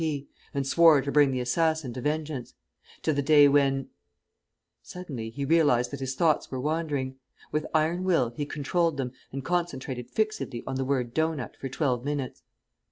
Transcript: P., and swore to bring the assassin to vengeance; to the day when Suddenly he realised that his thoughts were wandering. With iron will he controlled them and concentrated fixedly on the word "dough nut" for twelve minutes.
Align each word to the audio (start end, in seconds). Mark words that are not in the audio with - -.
P., 0.03 0.29
and 0.51 0.65
swore 0.65 0.99
to 1.03 1.11
bring 1.11 1.29
the 1.29 1.41
assassin 1.41 1.93
to 1.93 2.01
vengeance; 2.01 2.55
to 3.03 3.13
the 3.13 3.21
day 3.21 3.47
when 3.47 3.89
Suddenly 4.81 5.29
he 5.29 5.45
realised 5.45 5.91
that 5.91 5.99
his 5.99 6.15
thoughts 6.15 6.49
were 6.49 6.59
wandering. 6.59 7.17
With 7.51 7.67
iron 7.71 8.03
will 8.03 8.31
he 8.31 8.47
controlled 8.47 8.97
them 8.97 9.11
and 9.31 9.45
concentrated 9.45 10.09
fixedly 10.09 10.63
on 10.65 10.77
the 10.77 10.85
word 10.85 11.13
"dough 11.13 11.35
nut" 11.35 11.55
for 11.55 11.69
twelve 11.69 12.03
minutes. 12.03 12.41